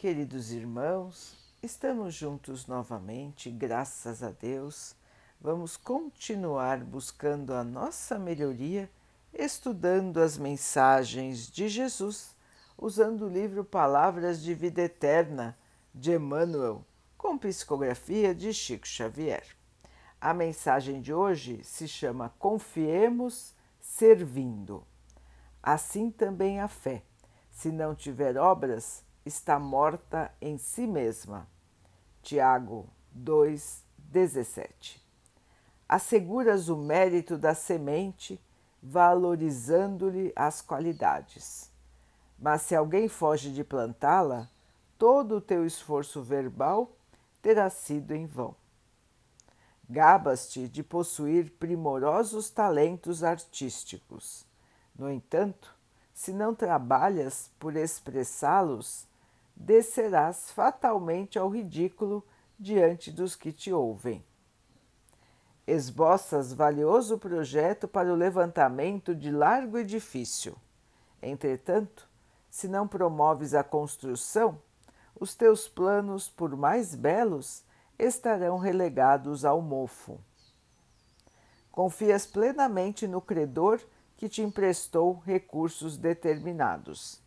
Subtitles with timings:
[0.00, 4.96] Queridos irmãos, estamos juntos novamente, graças a Deus.
[5.38, 8.90] Vamos continuar buscando a nossa melhoria,
[9.30, 12.34] estudando as mensagens de Jesus,
[12.78, 15.54] usando o livro Palavras de Vida Eterna
[15.94, 16.82] de Emmanuel,
[17.18, 19.44] com psicografia de Chico Xavier.
[20.18, 24.82] A mensagem de hoje se chama Confiemos servindo.
[25.62, 27.02] Assim também a fé,
[27.50, 31.46] se não tiver obras, está morta em si mesma.
[32.22, 35.00] Tiago 2,17
[35.88, 38.40] Asseguras o mérito da semente,
[38.82, 41.70] valorizando-lhe as qualidades.
[42.38, 44.48] Mas se alguém foge de plantá-la,
[44.96, 46.92] todo o teu esforço verbal
[47.42, 48.54] terá sido em vão.
[49.88, 54.46] Gabas-te de possuir primorosos talentos artísticos.
[54.96, 55.74] No entanto,
[56.14, 59.08] se não trabalhas por expressá-los,
[59.60, 62.26] descerás fatalmente ao ridículo
[62.58, 64.24] diante dos que te ouvem.
[65.66, 70.56] Esboças valioso projeto para o levantamento de largo edifício.
[71.22, 72.08] Entretanto,
[72.48, 74.60] se não promoves a construção,
[75.14, 77.62] os teus planos, por mais belos,
[77.98, 80.18] estarão relegados ao mofo.
[81.70, 83.78] Confias plenamente no credor
[84.16, 87.22] que te emprestou recursos determinados.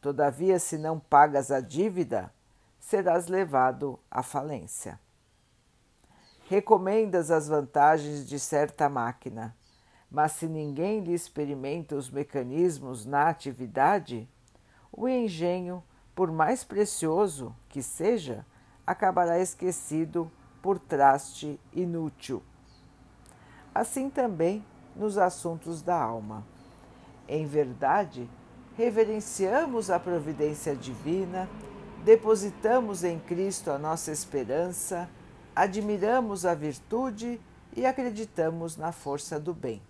[0.00, 2.32] Todavia, se não pagas a dívida,
[2.78, 4.98] serás levado à falência.
[6.48, 9.54] Recomendas as vantagens de certa máquina,
[10.10, 14.28] mas se ninguém lhe experimenta os mecanismos na atividade,
[14.90, 15.84] o engenho,
[16.14, 18.44] por mais precioso que seja,
[18.86, 22.42] acabará esquecido por traste inútil.
[23.72, 24.64] Assim também
[24.96, 26.44] nos assuntos da alma.
[27.28, 28.28] Em verdade,
[28.80, 31.46] reverenciamos a providência divina,
[32.02, 35.06] depositamos em Cristo a nossa esperança,
[35.54, 37.38] admiramos a virtude
[37.76, 39.82] e acreditamos na força do bem.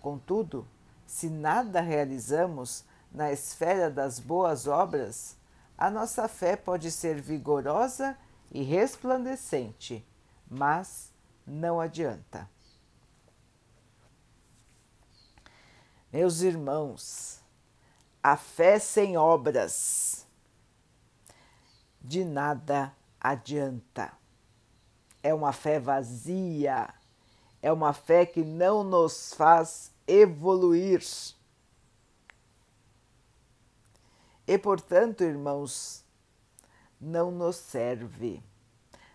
[0.00, 0.64] Contudo,
[1.04, 5.36] se nada realizamos na esfera das boas obras,
[5.76, 8.16] a nossa fé pode ser vigorosa
[8.52, 10.06] e resplandecente,
[10.48, 11.12] mas
[11.44, 12.48] não adianta.
[16.12, 17.41] Meus irmãos,
[18.22, 20.26] a fé sem obras
[22.00, 24.12] de nada adianta.
[25.22, 26.92] É uma fé vazia,
[27.60, 31.02] é uma fé que não nos faz evoluir.
[34.46, 36.04] E, portanto, irmãos,
[37.00, 38.42] não nos serve,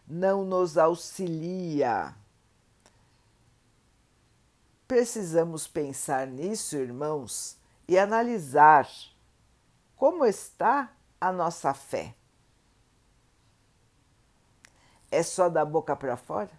[0.07, 2.16] não nos auxilia.
[4.88, 8.87] Precisamos pensar nisso, irmãos, e analisar
[9.95, 12.13] como está a nossa fé.
[15.09, 16.51] É só da boca para fora?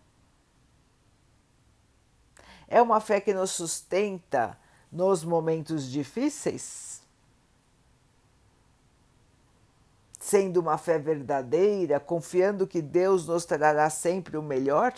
[2.66, 4.58] É uma fé que nos sustenta
[4.90, 7.02] nos momentos difíceis?
[10.18, 14.94] Sendo uma fé verdadeira, confiando que Deus nos trará sempre o melhor?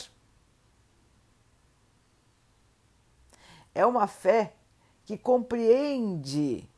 [3.74, 4.54] É uma fé
[5.10, 6.70] que compreende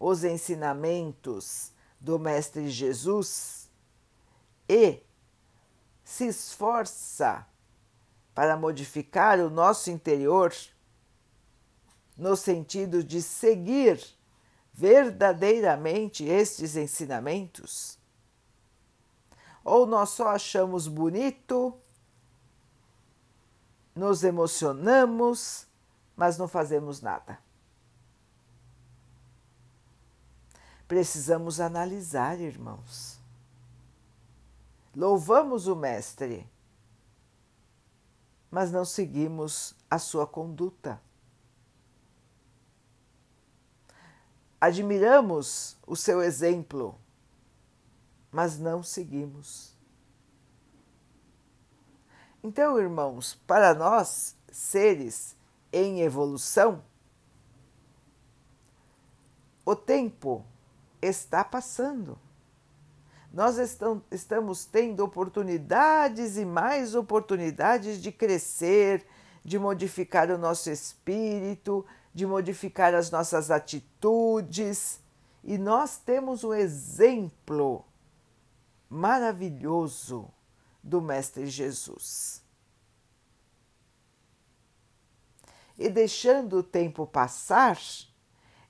[0.00, 3.70] os ensinamentos do Mestre Jesus
[4.66, 5.02] e
[6.02, 7.46] se esforça
[8.34, 10.50] para modificar o nosso interior
[12.16, 14.02] no sentido de seguir
[14.72, 17.98] verdadeiramente estes ensinamentos?
[19.62, 21.78] Ou nós só achamos bonito,
[23.94, 25.66] nos emocionamos,
[26.16, 27.43] mas não fazemos nada?
[30.94, 33.18] Precisamos analisar, irmãos.
[34.94, 36.48] Louvamos o Mestre,
[38.48, 41.02] mas não seguimos a sua conduta.
[44.60, 46.96] Admiramos o seu exemplo,
[48.30, 49.76] mas não seguimos.
[52.40, 55.36] Então, irmãos, para nós, seres
[55.72, 56.84] em evolução,
[59.66, 60.46] o tempo
[61.04, 62.18] está passando.
[63.32, 63.58] Nós
[64.10, 69.04] estamos tendo oportunidades e mais oportunidades de crescer,
[69.44, 71.84] de modificar o nosso espírito,
[72.14, 75.00] de modificar as nossas atitudes.
[75.42, 77.84] E nós temos um exemplo
[78.88, 80.30] maravilhoso
[80.80, 82.40] do Mestre Jesus.
[85.76, 87.76] E deixando o tempo passar,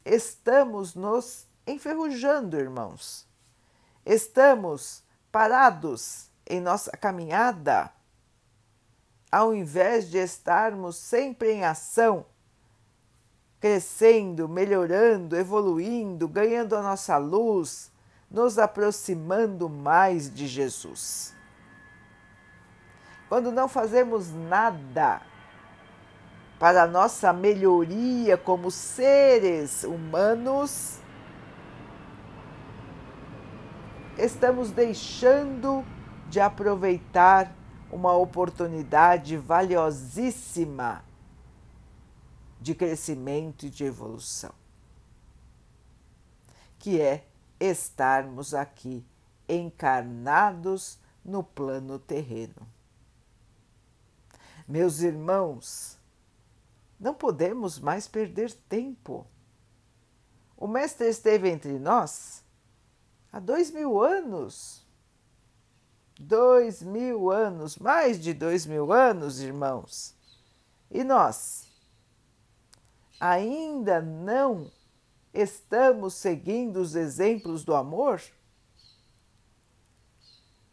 [0.04, 3.26] estamos nos enferrujando, irmãos.
[4.04, 5.02] Estamos
[5.32, 7.90] parados em nossa caminhada,
[9.32, 12.26] ao invés de estarmos sempre em ação,
[13.58, 17.90] crescendo, melhorando, evoluindo, ganhando a nossa luz,
[18.30, 21.34] nos aproximando mais de Jesus.
[23.28, 25.22] Quando não fazemos nada
[26.58, 30.98] para a nossa melhoria como seres humanos,
[34.18, 35.84] estamos deixando
[36.28, 37.54] de aproveitar
[37.90, 41.04] uma oportunidade valiosíssima
[42.60, 44.52] de crescimento e de evolução,
[46.78, 47.26] que é
[47.60, 49.04] estarmos aqui
[49.48, 52.66] encarnados no plano terreno.
[54.66, 55.98] Meus irmãos,
[56.98, 59.26] não podemos mais perder tempo.
[60.56, 62.43] O Mestre esteve entre nós
[63.34, 64.86] há dois mil anos.
[66.16, 70.14] Dois mil anos, mais de dois mil anos, irmãos.
[70.88, 71.68] E nós
[73.18, 74.70] ainda não
[75.32, 78.22] estamos seguindo os exemplos do amor?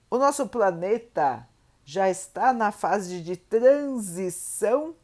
[0.07, 1.47] O nosso planeta
[1.83, 4.95] já está na fase de transição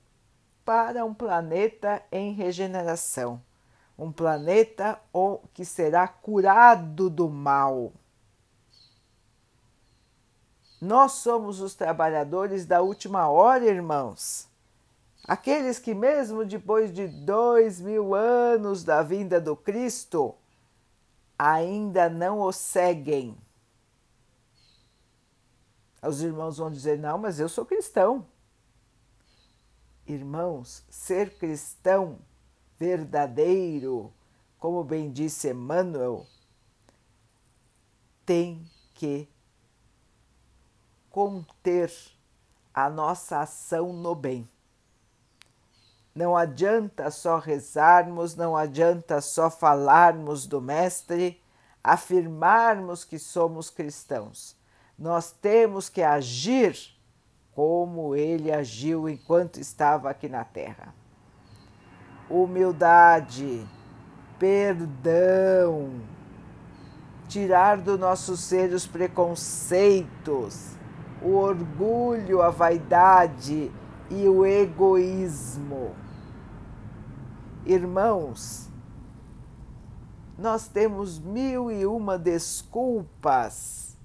[0.64, 3.42] para um planeta em regeneração,
[3.98, 5.00] um planeta
[5.54, 7.92] que será curado do mal.
[10.80, 14.48] Nós somos os trabalhadores da última hora, irmãos.
[15.28, 20.36] Aqueles que, mesmo depois de dois mil anos da vinda do Cristo,
[21.38, 23.36] ainda não o seguem.
[26.02, 28.26] Os irmãos vão dizer: não, mas eu sou cristão.
[30.06, 32.20] Irmãos, ser cristão
[32.78, 34.14] verdadeiro,
[34.60, 36.26] como bem disse Emmanuel,
[38.26, 39.28] tem que
[41.10, 41.92] conter
[42.74, 44.48] a nossa ação no bem.
[46.14, 51.42] Não adianta só rezarmos, não adianta só falarmos do Mestre,
[51.84, 54.56] afirmarmos que somos cristãos.
[54.98, 56.76] Nós temos que agir
[57.52, 60.94] como ele agiu enquanto estava aqui na terra.
[62.30, 63.66] Humildade,
[64.38, 66.02] perdão,
[67.28, 70.76] tirar do nosso ser os preconceitos,
[71.22, 73.72] o orgulho, a vaidade
[74.10, 75.96] e o egoísmo.
[77.66, 78.70] Irmãos,
[80.38, 83.98] nós temos mil e uma desculpas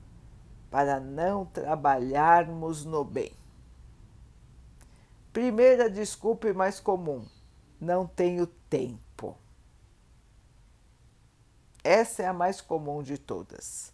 [0.71, 3.33] para não trabalharmos no bem.
[5.33, 7.25] Primeira desculpa e mais comum:
[7.83, 9.37] não tenho tempo.
[11.83, 13.93] Essa é a mais comum de todas.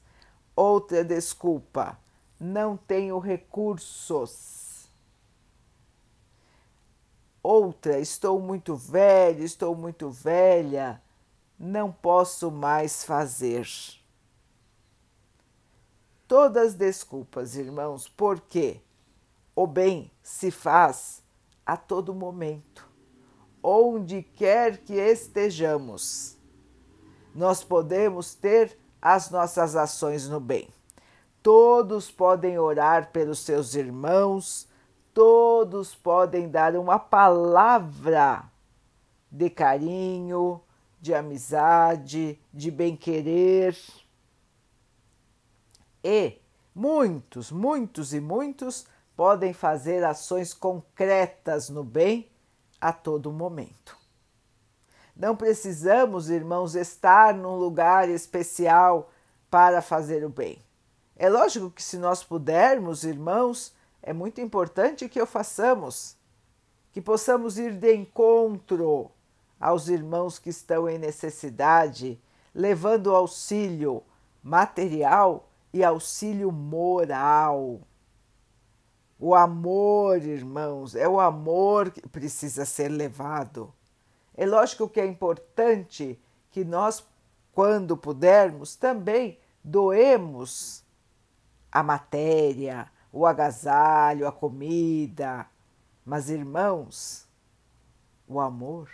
[0.55, 1.99] Outra desculpa:
[2.39, 4.91] não tenho recursos.
[7.43, 11.03] Outra: estou muito velho, estou muito velha,
[11.59, 13.67] não posso mais fazer.
[16.27, 18.83] Todas desculpas, irmãos, porque
[19.57, 21.23] o bem se faz
[21.65, 22.88] a todo momento,
[23.63, 26.37] onde quer que estejamos.
[27.35, 30.69] Nós podemos ter as nossas ações no bem.
[31.43, 34.69] Todos podem orar pelos seus irmãos,
[35.15, 38.45] todos podem dar uma palavra
[39.31, 40.61] de carinho,
[41.01, 43.77] de amizade, de bem-querer.
[46.03, 46.39] E
[46.75, 52.28] muitos, muitos e muitos podem fazer ações concretas no bem
[52.81, 53.97] a todo momento.
[55.17, 59.11] Não precisamos, irmãos, estar num lugar especial
[59.51, 60.63] para fazer o bem.
[61.17, 66.17] É lógico que, se nós pudermos, irmãos, é muito importante que o façamos,
[66.93, 69.11] que possamos ir de encontro
[69.59, 72.21] aos irmãos que estão em necessidade,
[72.55, 74.05] levando auxílio
[74.41, 77.81] material e auxílio moral.
[79.19, 83.75] O amor, irmãos, é o amor que precisa ser levado.
[84.35, 86.21] É lógico que é importante
[86.53, 87.05] que nós,
[87.53, 90.85] quando pudermos, também doemos
[91.73, 95.47] a matéria, o agasalho, a comida.
[96.05, 97.27] Mas, irmãos,
[98.29, 98.89] o amor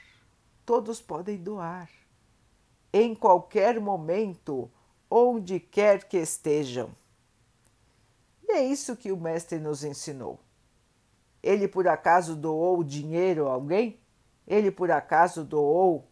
[0.64, 1.90] todos podem doar,
[2.92, 4.70] em qualquer momento,
[5.10, 6.90] onde quer que estejam.
[8.54, 10.40] É isso que o Mestre nos ensinou.
[11.42, 14.00] Ele por acaso doou dinheiro a alguém?
[14.46, 16.08] Ele por acaso doou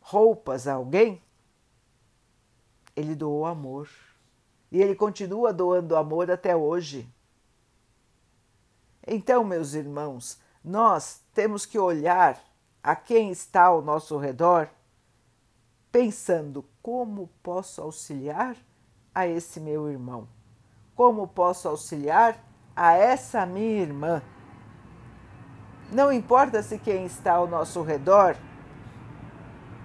[0.00, 1.20] roupas a alguém?
[2.96, 3.88] ele doou amor.
[4.72, 7.08] E ele continua doando amor até hoje.
[9.06, 12.42] Então, meus irmãos, nós temos que olhar
[12.82, 14.68] a quem está ao nosso redor,
[15.92, 18.56] pensando como posso auxiliar
[19.14, 20.26] a esse meu irmão,
[20.96, 22.42] como posso auxiliar
[22.74, 24.22] a essa minha irmã.
[25.92, 28.34] Não importa se quem está ao nosso redor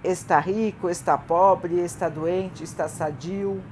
[0.02, 3.62] está rico, está pobre, está doente, está sadio,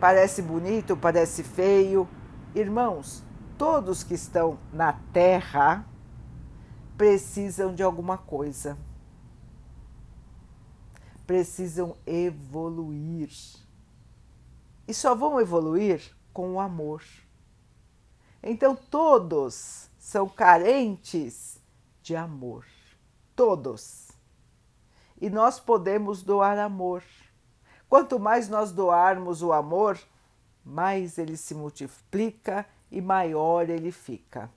[0.00, 2.08] parece bonito, parece feio.
[2.54, 3.22] Irmãos,
[3.58, 5.84] todos que estão na terra
[6.96, 8.78] precisam de alguma coisa.
[11.26, 13.30] Precisam evoluir.
[14.86, 17.02] E só vão evoluir com o amor.
[18.42, 21.58] Então todos são carentes
[22.02, 22.66] de amor.
[23.34, 24.10] Todos.
[25.20, 27.02] E nós podemos doar amor.
[27.88, 29.98] Quanto mais nós doarmos o amor,
[30.64, 34.50] mais ele se multiplica e maior ele fica.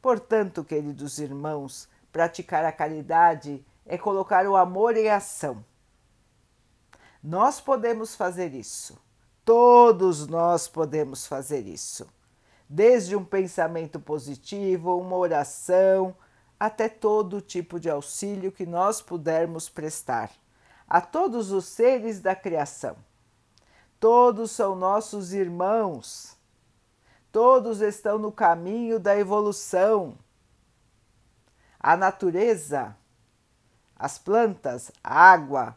[0.00, 5.64] Portanto, queridos irmãos, praticar a caridade é colocar o amor em ação.
[7.22, 8.98] Nós podemos fazer isso.
[9.44, 12.06] Todos nós podemos fazer isso.
[12.68, 16.14] Desde um pensamento positivo, uma oração,
[16.60, 20.30] até todo tipo de auxílio que nós pudermos prestar
[20.86, 22.96] a todos os seres da criação.
[23.98, 26.38] Todos são nossos irmãos
[27.30, 30.16] Todos estão no caminho da evolução.
[31.78, 32.96] A natureza,
[33.96, 35.76] as plantas, a água,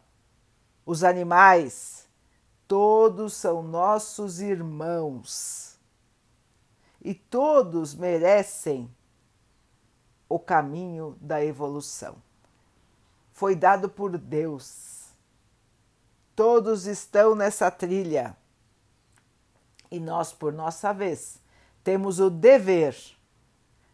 [0.85, 2.07] os animais,
[2.67, 5.77] todos são nossos irmãos.
[7.03, 8.89] E todos merecem
[10.29, 12.15] o caminho da evolução.
[13.31, 15.07] Foi dado por Deus.
[16.35, 18.38] Todos estão nessa trilha.
[19.89, 21.39] E nós, por nossa vez,
[21.83, 22.95] temos o dever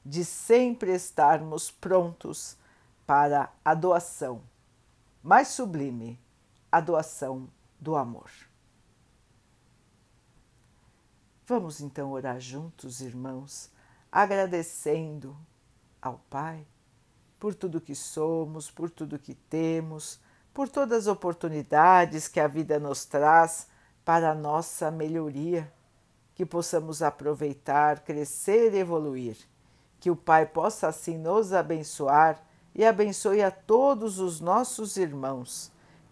[0.06, 2.58] de sempre estarmos prontos
[3.06, 4.42] para a doação
[5.28, 6.18] mais sublime,
[6.72, 7.48] a doação
[7.80, 8.30] do amor.
[11.46, 13.70] Vamos então orar juntos, irmãos,
[14.12, 15.38] agradecendo
[16.02, 16.66] ao Pai
[17.40, 20.20] por tudo que somos, por tudo que temos,
[20.54, 23.68] por todas as oportunidades que a vida nos traz
[24.04, 25.72] para a nossa melhoria
[26.34, 29.38] que possamos aproveitar, crescer e evoluir.
[30.00, 32.44] Que o Pai possa assim nos abençoar
[32.76, 35.72] e abençoe a todos os nossos irmãos.